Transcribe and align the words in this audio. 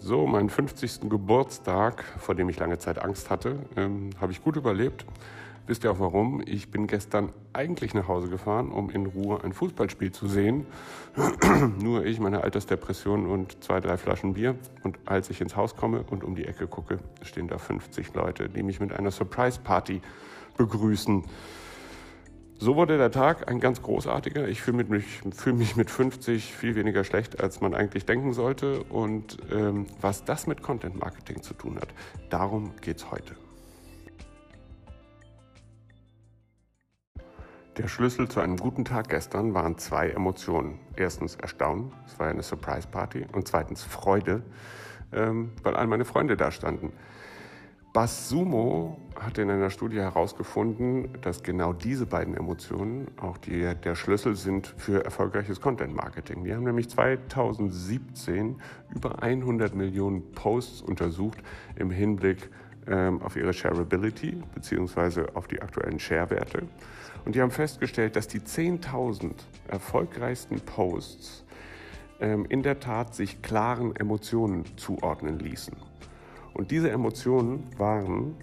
So, 0.00 0.26
meinen 0.26 0.48
50. 0.48 1.10
Geburtstag, 1.10 2.04
vor 2.18 2.36
dem 2.36 2.48
ich 2.48 2.58
lange 2.58 2.78
Zeit 2.78 3.02
Angst 3.02 3.30
hatte, 3.30 3.58
ähm, 3.76 4.10
habe 4.20 4.30
ich 4.30 4.42
gut 4.42 4.54
überlebt. 4.56 5.04
Wisst 5.66 5.84
ihr 5.84 5.90
auch 5.90 5.98
warum? 5.98 6.40
Ich 6.46 6.70
bin 6.70 6.86
gestern 6.86 7.30
eigentlich 7.52 7.94
nach 7.94 8.06
Hause 8.06 8.28
gefahren, 8.28 8.70
um 8.70 8.90
in 8.90 9.06
Ruhe 9.06 9.42
ein 9.42 9.52
Fußballspiel 9.52 10.12
zu 10.12 10.28
sehen. 10.28 10.66
Nur 11.82 12.06
ich, 12.06 12.20
meine 12.20 12.42
Altersdepression 12.42 13.26
und 13.26 13.62
zwei, 13.62 13.80
drei 13.80 13.96
Flaschen 13.96 14.34
Bier. 14.34 14.54
Und 14.84 14.98
als 15.04 15.30
ich 15.30 15.40
ins 15.40 15.56
Haus 15.56 15.76
komme 15.76 16.04
und 16.08 16.22
um 16.22 16.36
die 16.36 16.46
Ecke 16.46 16.68
gucke, 16.68 16.98
stehen 17.22 17.48
da 17.48 17.58
50 17.58 18.14
Leute, 18.14 18.48
die 18.48 18.62
mich 18.62 18.80
mit 18.80 18.92
einer 18.92 19.10
Surprise-Party 19.10 20.00
begrüßen. 20.56 21.24
So 22.60 22.74
wurde 22.74 22.98
der 22.98 23.12
Tag 23.12 23.48
ein 23.48 23.60
ganz 23.60 23.82
großartiger. 23.82 24.48
Ich 24.48 24.62
fühle 24.62 24.82
mich, 24.82 25.20
fühl 25.30 25.52
mich, 25.52 25.76
mit 25.76 25.92
50 25.92 26.52
viel 26.52 26.74
weniger 26.74 27.04
schlecht, 27.04 27.40
als 27.40 27.60
man 27.60 27.72
eigentlich 27.72 28.04
denken 28.04 28.32
sollte. 28.32 28.82
Und 28.82 29.38
ähm, 29.52 29.86
was 30.00 30.24
das 30.24 30.48
mit 30.48 30.60
Content 30.60 30.98
Marketing 30.98 31.40
zu 31.40 31.54
tun 31.54 31.76
hat, 31.76 31.88
darum 32.30 32.74
geht 32.80 32.96
es 32.96 33.10
heute. 33.12 33.36
Der 37.76 37.86
Schlüssel 37.86 38.28
zu 38.28 38.40
einem 38.40 38.56
guten 38.56 38.84
Tag 38.84 39.08
gestern 39.08 39.54
waren 39.54 39.78
zwei 39.78 40.08
Emotionen. 40.10 40.80
Erstens 40.96 41.36
Erstaunen, 41.36 41.92
es 42.08 42.18
war 42.18 42.26
eine 42.26 42.42
Surprise 42.42 42.88
Party, 42.88 43.24
und 43.32 43.46
zweitens 43.46 43.84
Freude, 43.84 44.42
ähm, 45.12 45.52
weil 45.62 45.76
all 45.76 45.86
meine 45.86 46.04
Freunde 46.04 46.36
da 46.36 46.50
standen. 46.50 46.92
Bas 47.92 48.28
Sumo 48.28 48.98
hat 49.18 49.38
in 49.38 49.50
einer 49.50 49.70
Studie 49.70 49.98
herausgefunden, 49.98 51.08
dass 51.22 51.42
genau 51.42 51.72
diese 51.72 52.04
beiden 52.04 52.36
Emotionen 52.36 53.08
auch 53.16 53.38
die, 53.38 53.74
der 53.82 53.94
Schlüssel 53.94 54.36
sind 54.36 54.66
für 54.76 55.04
erfolgreiches 55.04 55.60
Content 55.60 55.96
Marketing. 55.96 56.44
Die 56.44 56.54
haben 56.54 56.64
nämlich 56.64 56.90
2017 56.90 58.60
über 58.94 59.22
100 59.22 59.74
Millionen 59.74 60.30
Posts 60.32 60.82
untersucht 60.82 61.38
im 61.76 61.90
Hinblick 61.90 62.50
ähm, 62.86 63.22
auf 63.22 63.36
ihre 63.36 63.54
Shareability 63.54 64.42
bzw. 64.54 65.24
auf 65.32 65.48
die 65.48 65.62
aktuellen 65.62 65.98
Share-Werte. 65.98 66.64
Und 67.24 67.34
die 67.34 67.40
haben 67.40 67.50
festgestellt, 67.50 68.16
dass 68.16 68.28
die 68.28 68.40
10.000 68.40 69.32
erfolgreichsten 69.66 70.60
Posts 70.60 71.44
ähm, 72.20 72.44
in 72.50 72.62
der 72.62 72.80
Tat 72.80 73.14
sich 73.14 73.40
klaren 73.40 73.96
Emotionen 73.96 74.64
zuordnen 74.76 75.38
ließen. 75.38 75.87
Und 76.58 76.72
diese 76.72 76.90
Emotionen 76.90 77.64
waren 77.78 78.34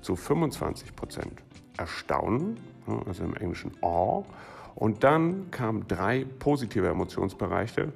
zu 0.00 0.16
25 0.16 0.96
Prozent 0.96 1.42
Erstaunen, 1.76 2.58
also 3.06 3.24
im 3.24 3.34
Englischen 3.34 3.72
Awe, 3.82 4.24
und 4.74 5.04
dann 5.04 5.50
kamen 5.50 5.86
drei 5.86 6.24
positive 6.38 6.88
Emotionsbereiche. 6.88 7.92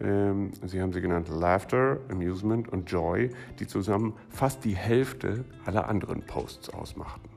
Ähm, 0.00 0.50
sie 0.64 0.82
haben 0.82 0.92
sie 0.92 1.00
genannt 1.00 1.28
Laughter, 1.28 2.00
Amusement 2.10 2.68
und 2.68 2.90
Joy, 2.90 3.30
die 3.60 3.68
zusammen 3.68 4.14
fast 4.28 4.64
die 4.64 4.74
Hälfte 4.74 5.44
aller 5.66 5.88
anderen 5.88 6.22
Posts 6.22 6.70
ausmachten. 6.70 7.28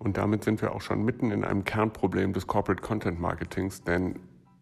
Und 0.00 0.16
damit 0.16 0.42
sind 0.42 0.60
wir 0.60 0.74
auch 0.74 0.80
schon 0.80 1.04
mitten 1.04 1.30
in 1.30 1.44
einem 1.44 1.62
Kernproblem 1.62 2.32
des 2.32 2.48
Corporate 2.48 2.82
Content 2.82 3.20
Marketings, 3.20 3.84
denn 3.84 4.18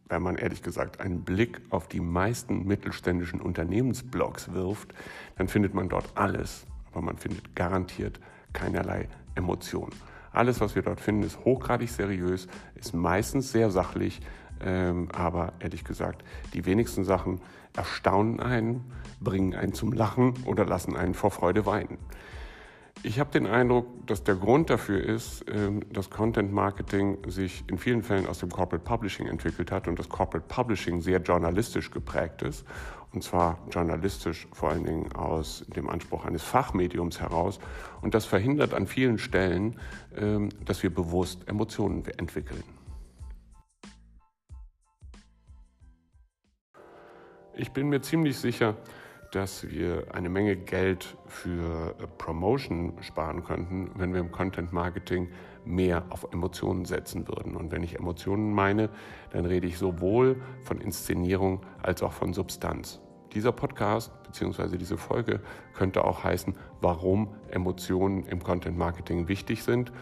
wenn 0.09 0.23
man 0.23 0.37
ehrlich 0.37 0.63
gesagt 0.63 1.01
einen 1.01 1.23
Blick 1.23 1.61
auf 1.71 1.89
die 1.89 2.01
meisten 2.01 2.67
mittelständischen 2.67 3.41
Unternehmensblogs 3.41 4.53
wirft, 4.53 4.95
dann 5.37 5.49
findet 5.49 5.75
man 5.75 5.89
dort 5.89 6.11
alles, 6.15 6.67
aber 6.93 7.03
man 7.03 7.19
findet 7.19 7.55
garantiert 7.55 8.21
keinerlei 8.53 9.09
Emotionen. 9.35 9.93
Alles, 10.33 10.61
was 10.61 10.75
wir 10.75 10.83
dort 10.83 11.01
finden, 11.01 11.23
ist 11.23 11.45
hochgradig 11.45 11.91
seriös, 11.91 12.49
ist 12.75 12.95
meistens 12.95 13.53
sehr 13.53 13.71
sachlich, 13.71 14.21
ähm, 14.61 15.09
aber 15.13 15.53
ehrlich 15.61 15.85
gesagt, 15.85 16.25
die 16.55 16.67
wenigsten 16.67 17.05
Sachen 17.05 17.41
erstaunen 17.77 18.41
einen, 18.41 18.85
bringen 19.21 19.55
einen 19.55 19.73
zum 19.73 19.93
Lachen 19.93 20.35
oder 20.45 20.65
lassen 20.65 20.97
einen 20.97 21.15
vor 21.15 21.31
Freude 21.31 21.67
weinen. 21.67 21.99
Ich 23.05 23.21
habe 23.21 23.31
den 23.31 23.47
Eindruck, 23.47 23.87
dass 24.09 24.25
der 24.25 24.35
Grund 24.35 24.71
dafür 24.71 25.01
ist, 25.01 25.45
ähm, 25.49 25.83
dass 25.93 26.11
Content 26.11 26.53
Marketing 26.53 27.19
sich 27.31 27.63
in 27.69 27.79
vielen 27.79 28.03
Fällen 28.03 28.27
aus 28.27 28.41
dem 28.41 28.51
Corporate 28.51 28.85
Publishing 28.85 29.29
entwickelt 29.29 29.71
hat 29.71 29.87
und 29.87 29.99
das 29.99 30.09
Corporate 30.09 30.47
Publishing 30.49 31.01
sehr 31.01 31.21
journalistisch 31.21 31.93
geprägt 31.93 32.43
ist. 32.43 32.65
Und 33.13 33.23
zwar 33.23 33.59
journalistisch 33.71 34.49
vor 34.53 34.71
allen 34.71 34.85
Dingen 34.85 35.13
aus 35.13 35.65
dem 35.75 35.89
Anspruch 35.89 36.25
eines 36.25 36.43
Fachmediums 36.43 37.21
heraus. 37.21 37.61
Und 38.03 38.15
das 38.15 38.27
verhindert 38.27 38.75
an 38.75 38.89
vielen 38.89 39.19
Stellen, 39.19 39.79
ähm, 40.17 40.49
dass 40.65 40.83
wir 40.83 40.93
bewusst 40.93 41.49
Emotionen 41.49 42.05
entwickeln. 42.17 42.65
Ich 47.55 47.71
bin 47.71 47.89
mir 47.89 48.01
ziemlich 48.03 48.37
sicher, 48.39 48.77
dass 49.31 49.69
wir 49.69 50.15
eine 50.15 50.29
Menge 50.29 50.57
Geld 50.57 51.17
für 51.27 51.95
äh, 51.99 52.07
Promotion 52.19 52.95
sparen 53.01 53.45
könnten, 53.45 53.91
wenn 53.97 54.13
wir 54.13 54.21
im 54.21 54.33
Content 54.33 54.73
Marketing 54.73 55.29
mehr 55.65 56.05
auf 56.11 56.27
Emotionen 56.33 56.85
setzen 56.85 57.29
würden. 57.29 57.57
Und 57.57 57.71
wenn 57.73 57.83
ich 57.83 57.97
Emotionen 57.97 58.53
meine, 58.53 58.89
dann 59.31 59.45
rede 59.45 59.67
ich 59.67 59.77
sowohl 59.79 60.41
von 60.63 60.81
Inszenierung 60.81 61.61
als 61.83 62.03
auch 62.03 62.13
von 62.13 62.33
Substanz. 62.33 63.01
Dieser 63.35 63.53
Podcast 63.53 64.11
bzw. 64.25 64.79
diese 64.79 64.97
Folge 64.97 65.41
könnte 65.75 66.05
auch 66.05 66.25
heißen, 66.25 66.55
warum 66.81 67.35
Emotionen 67.51 68.25
im 68.25 68.43
Content 68.43 68.79
Marketing 68.79 69.29
wichtig 69.29 69.63
sind. 69.63 69.93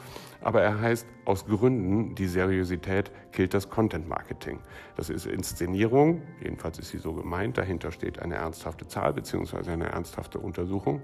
Aber 0.41 0.63
er 0.63 0.81
heißt 0.81 1.07
aus 1.25 1.47
Gründen, 1.47 2.15
die 2.15 2.27
Seriosität 2.27 3.11
gilt 3.33 3.53
das 3.53 3.69
Content 3.69 4.09
Marketing. 4.09 4.61
Das 4.97 5.11
ist 5.11 5.27
Inszenierung, 5.27 6.23
jedenfalls 6.41 6.79
ist 6.79 6.91
sie 6.91 6.99
so 6.99 7.15
gemeint, 7.15 7.59
dahinter 7.59 7.91
steht 7.91 8.21
eine 8.21 8.37
ernsthafte 8.37 8.87
Zahl 8.87 9.13
bzw. 9.13 9.71
eine 9.71 9.87
ernsthafte 9.87 10.39
Untersuchung. 10.39 11.03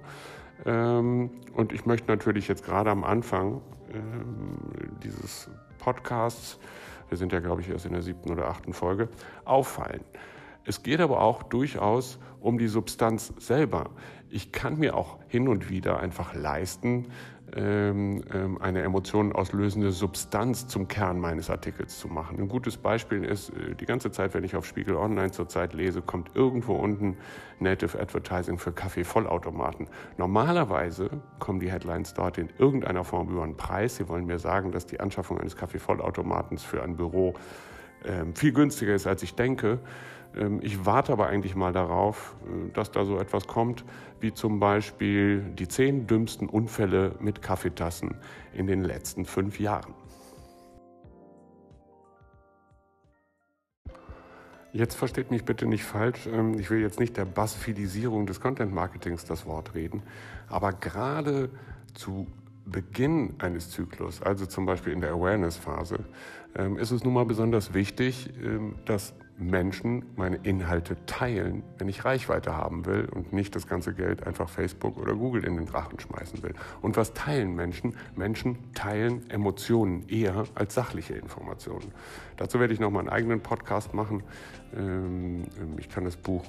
Ähm, 0.64 1.30
und 1.54 1.72
ich 1.72 1.86
möchte 1.86 2.08
natürlich 2.08 2.46
jetzt 2.46 2.64
gerade 2.64 2.90
am 2.90 3.02
Anfang 3.02 3.62
ähm, 3.92 4.58
dieses 5.02 5.50
Podcasts, 5.78 6.58
wir 7.08 7.18
sind 7.18 7.32
ja 7.32 7.40
glaube 7.40 7.62
ich 7.62 7.68
erst 7.68 7.86
in 7.86 7.92
der 7.92 8.02
siebten 8.02 8.30
oder 8.30 8.48
achten 8.48 8.72
Folge, 8.72 9.08
auffallen. 9.44 10.04
Es 10.64 10.82
geht 10.82 11.00
aber 11.00 11.20
auch 11.20 11.42
durchaus 11.42 12.18
um 12.40 12.58
die 12.58 12.68
Substanz 12.68 13.32
selber. 13.38 13.90
Ich 14.30 14.52
kann 14.52 14.78
mir 14.78 14.96
auch 14.96 15.18
hin 15.28 15.48
und 15.48 15.68
wieder 15.70 16.00
einfach 16.00 16.34
leisten, 16.34 17.08
ähm, 17.54 18.24
ähm, 18.32 18.58
eine 18.62 18.80
Emotionen 18.80 19.32
auslösende 19.32 19.90
Substanz 19.90 20.68
zum 20.68 20.88
Kern 20.88 21.20
meines 21.20 21.50
Artikels 21.50 21.98
zu 21.98 22.08
machen. 22.08 22.38
Ein 22.38 22.48
gutes 22.48 22.78
Beispiel 22.78 23.24
ist, 23.24 23.50
äh, 23.50 23.74
die 23.74 23.84
ganze 23.84 24.10
Zeit, 24.10 24.32
wenn 24.32 24.42
ich 24.42 24.56
auf 24.56 24.64
Spiegel 24.64 24.96
Online 24.96 25.32
zurzeit 25.32 25.74
lese, 25.74 26.00
kommt 26.00 26.30
irgendwo 26.34 26.74
unten 26.74 27.18
Native 27.60 28.00
Advertising 28.00 28.58
für 28.58 28.72
Kaffee-Vollautomaten. 28.72 29.88
Normalerweise 30.16 31.10
kommen 31.40 31.60
die 31.60 31.70
Headlines 31.70 32.14
dort 32.14 32.38
in 32.38 32.48
irgendeiner 32.56 33.04
Form 33.04 33.28
über 33.28 33.42
einen 33.42 33.56
Preis. 33.58 33.96
Sie 33.96 34.08
wollen 34.08 34.24
mir 34.24 34.38
sagen, 34.38 34.72
dass 34.72 34.86
die 34.86 35.00
Anschaffung 35.00 35.38
eines 35.38 35.54
Kaffee-Vollautomatens 35.54 36.62
für 36.62 36.82
ein 36.82 36.96
Büro 36.96 37.34
viel 38.34 38.52
günstiger 38.52 38.94
ist, 38.94 39.06
als 39.06 39.22
ich 39.22 39.34
denke. 39.34 39.78
Ähm, 40.36 40.60
ich 40.62 40.84
warte 40.86 41.12
aber 41.12 41.26
eigentlich 41.26 41.54
mal 41.54 41.72
darauf, 41.72 42.36
äh, 42.46 42.72
dass 42.72 42.90
da 42.90 43.04
so 43.04 43.18
etwas 43.18 43.46
kommt, 43.46 43.84
wie 44.20 44.32
zum 44.32 44.60
Beispiel 44.60 45.42
die 45.42 45.68
zehn 45.68 46.06
dümmsten 46.06 46.48
Unfälle 46.48 47.16
mit 47.20 47.42
Kaffeetassen 47.42 48.16
in 48.54 48.66
den 48.66 48.82
letzten 48.82 49.24
fünf 49.24 49.60
Jahren. 49.60 49.94
Jetzt 54.74 54.94
versteht 54.94 55.30
mich 55.30 55.44
bitte 55.44 55.66
nicht 55.66 55.84
falsch. 55.84 56.26
Ähm, 56.26 56.58
ich 56.58 56.70
will 56.70 56.80
jetzt 56.80 56.98
nicht 56.98 57.16
der 57.16 57.26
Buzzfeedisierung 57.26 58.26
des 58.26 58.40
Content 58.40 58.72
Marketings 58.72 59.24
das 59.24 59.44
Wort 59.44 59.74
reden, 59.74 60.02
aber 60.48 60.72
gerade 60.72 61.50
zu 61.94 62.26
Beginn 62.64 63.34
eines 63.38 63.70
Zyklus, 63.70 64.22
also 64.22 64.46
zum 64.46 64.66
Beispiel 64.66 64.92
in 64.92 65.00
der 65.00 65.12
Awareness-Phase, 65.12 66.04
ähm, 66.54 66.78
ist 66.78 66.90
es 66.90 67.02
nun 67.04 67.14
mal 67.14 67.24
besonders 67.24 67.74
wichtig, 67.74 68.30
ähm, 68.42 68.76
dass 68.84 69.14
Menschen 69.42 70.04
meine 70.16 70.36
Inhalte 70.36 70.96
teilen, 71.06 71.62
wenn 71.78 71.88
ich 71.88 72.04
Reichweite 72.04 72.56
haben 72.56 72.86
will 72.86 73.08
und 73.12 73.32
nicht 73.32 73.54
das 73.54 73.66
ganze 73.66 73.94
Geld 73.94 74.26
einfach 74.26 74.48
Facebook 74.48 74.96
oder 74.96 75.14
Google 75.14 75.44
in 75.44 75.56
den 75.56 75.66
Drachen 75.66 75.98
schmeißen 75.98 76.42
will. 76.42 76.54
Und 76.80 76.96
was 76.96 77.14
teilen 77.14 77.54
Menschen? 77.54 77.96
Menschen 78.16 78.72
teilen 78.74 79.28
Emotionen 79.30 80.08
eher 80.08 80.44
als 80.54 80.74
sachliche 80.74 81.14
Informationen. 81.14 81.92
Dazu 82.36 82.58
werde 82.58 82.72
ich 82.74 82.80
noch 82.80 82.90
mal 82.90 83.00
einen 83.00 83.08
eigenen 83.08 83.40
Podcast 83.40 83.94
machen. 83.94 84.22
Ähm, 84.76 85.44
ich 85.76 85.88
kann 85.88 86.04
das 86.04 86.16
Buch 86.16 86.44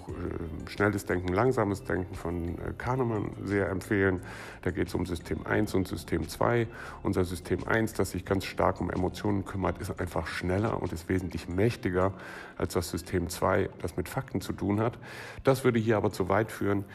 Schnelles 0.68 1.06
Denken, 1.06 1.34
Langsames 1.34 1.84
Denken 1.84 2.16
von 2.16 2.58
äh, 2.58 2.74
Kahnemann 2.78 3.32
sehr 3.44 3.70
empfehlen. 3.70 4.22
Da 4.62 4.72
geht 4.72 4.88
es 4.88 4.96
um 4.96 5.06
System 5.06 5.46
1 5.46 5.74
und 5.76 5.88
System 5.88 6.28
2. 6.28 6.68
Unser 7.04 7.26
System 7.26 7.68
1, 7.68 7.94
das 7.94 8.12
sich 8.12 8.26
ganz 8.26 8.46
stark 8.46 8.80
um 8.82 8.90
Emotionen 8.90 9.46
kümmert, 9.46 9.80
ist 9.80 10.00
einfach 10.00 10.28
schneller 10.28 10.82
und 10.82 10.94
ist 10.94 11.10
wesentlich 11.10 11.48
mächtiger 11.48 12.14
als 12.58 12.74
das 12.74 12.83
System 12.90 13.30
2, 13.30 13.70
das 13.82 13.98
mit 13.98 14.10
Fakten 14.10 14.42
zu 14.42 14.54
tun 14.54 14.80
hat. 14.80 14.98
Das 15.44 15.64
würde 15.64 15.80
hier 15.80 15.98
aber 15.98 16.12
zu 16.12 16.30
weit 16.30 16.52
führen. 16.52 16.86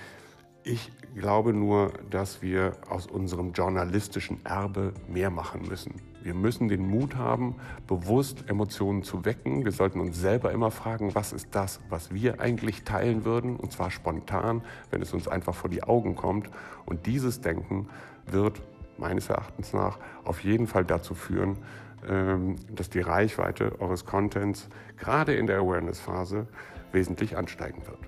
Ich 0.65 0.91
glaube 1.15 1.53
nur, 1.53 1.93
dass 2.11 2.43
wir 2.43 2.73
aus 2.89 3.07
unserem 3.07 3.53
journalistischen 3.53 4.45
Erbe 4.45 4.93
mehr 5.09 5.31
machen 5.31 5.63
müssen. 5.69 5.95
Wir 6.23 6.35
müssen 6.35 6.69
den 6.69 6.87
Mut 6.87 7.17
haben, 7.17 7.55
bewusst 7.87 8.45
Emotionen 8.49 9.03
zu 9.03 9.25
wecken. 9.25 9.65
Wir 9.65 9.73
sollten 9.73 10.01
uns 10.01 10.19
selber 10.19 10.53
immer 10.53 10.71
fragen, 10.71 11.15
was 11.15 11.33
ist 11.33 11.49
das, 11.53 11.81
was 11.89 12.13
wir 12.13 12.41
eigentlich 12.41 12.85
teilen 12.85 13.25
würden, 13.25 13.57
und 13.57 13.73
zwar 13.73 13.91
spontan, 13.91 14.63
wenn 14.91 15.01
es 15.01 15.15
uns 15.15 15.29
einfach 15.29 15.55
vor 15.55 15.71
die 15.71 15.85
Augen 15.85 16.17
kommt. 16.17 16.51
Und 16.85 17.07
dieses 17.07 17.41
Denken 17.41 17.89
wird 18.27 18.61
meines 18.99 19.31
Erachtens 19.31 19.73
nach 19.73 19.99
auf 20.25 20.45
jeden 20.45 20.67
Fall 20.67 20.85
dazu 20.85 21.15
führen, 21.15 21.57
dass 22.03 22.91
die 22.91 23.01
Reichweite 23.01 23.81
eures 23.81 24.05
Contents 24.05 24.69
gerade 24.97 25.35
in 25.35 25.47
der 25.47 25.59
Awareness-Phase 25.59 26.47
wesentlich 26.93 27.37
ansteigen 27.37 27.83
wird. 27.87 27.99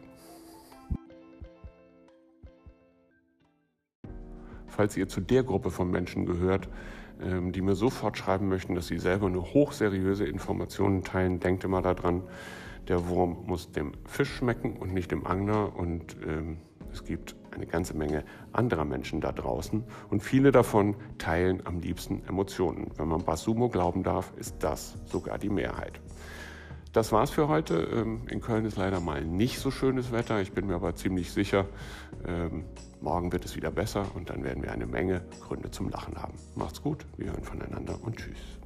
Falls 4.66 4.96
ihr 4.96 5.08
zu 5.08 5.20
der 5.20 5.42
Gruppe 5.42 5.70
von 5.70 5.90
Menschen 5.90 6.24
gehört, 6.24 6.68
ähm, 7.20 7.52
die 7.52 7.60
mir 7.60 7.74
sofort 7.74 8.16
schreiben 8.16 8.48
möchten, 8.48 8.74
dass 8.74 8.86
sie 8.86 8.98
selber 8.98 9.28
nur 9.28 9.52
hochseriöse 9.52 10.24
Informationen 10.24 11.04
teilen, 11.04 11.40
denkt 11.40 11.64
immer 11.64 11.82
daran, 11.82 12.22
der 12.88 13.08
Wurm 13.08 13.44
muss 13.46 13.72
dem 13.72 13.92
Fisch 14.06 14.32
schmecken 14.36 14.76
und 14.76 14.94
nicht 14.94 15.10
dem 15.10 15.26
Angler. 15.26 15.76
Und 15.76 16.16
ähm, 16.26 16.58
es 16.92 17.04
gibt 17.04 17.36
eine 17.52 17.66
ganze 17.66 17.96
Menge 17.96 18.24
anderer 18.52 18.84
Menschen 18.84 19.20
da 19.20 19.32
draußen 19.32 19.84
und 20.08 20.22
viele 20.22 20.52
davon 20.52 20.96
teilen 21.18 21.62
am 21.66 21.80
liebsten 21.80 22.22
Emotionen. 22.26 22.90
Wenn 22.96 23.08
man 23.08 23.24
Basumo 23.24 23.68
glauben 23.68 24.02
darf, 24.02 24.32
ist 24.36 24.56
das 24.60 24.96
sogar 25.06 25.38
die 25.38 25.50
Mehrheit. 25.50 26.00
Das 26.92 27.12
war's 27.12 27.30
für 27.30 27.46
heute. 27.46 27.88
Ähm, 27.92 28.22
in 28.28 28.40
Köln 28.40 28.64
ist 28.64 28.76
leider 28.76 28.98
mal 29.00 29.24
nicht 29.24 29.60
so 29.60 29.70
schönes 29.70 30.10
Wetter. 30.10 30.40
Ich 30.40 30.52
bin 30.52 30.66
mir 30.66 30.74
aber 30.74 30.96
ziemlich 30.96 31.30
sicher, 31.32 31.66
ähm, 32.26 32.64
morgen 33.00 33.30
wird 33.32 33.44
es 33.44 33.54
wieder 33.54 33.70
besser 33.70 34.06
und 34.14 34.30
dann 34.30 34.42
werden 34.42 34.62
wir 34.62 34.72
eine 34.72 34.86
Menge 34.86 35.22
Gründe 35.40 35.70
zum 35.70 35.88
Lachen 35.88 36.20
haben. 36.20 36.34
Macht's 36.56 36.82
gut, 36.82 37.06
wir 37.16 37.28
hören 37.28 37.44
voneinander 37.44 37.96
und 38.02 38.16
tschüss. 38.16 38.60